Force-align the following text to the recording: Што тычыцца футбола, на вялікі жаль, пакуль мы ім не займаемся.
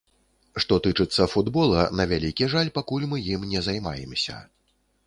Што 0.63 0.77
тычыцца 0.87 1.27
футбола, 1.33 1.83
на 1.99 2.09
вялікі 2.13 2.51
жаль, 2.55 2.73
пакуль 2.81 3.07
мы 3.13 3.25
ім 3.37 3.49
не 3.55 3.65
займаемся. 3.71 4.45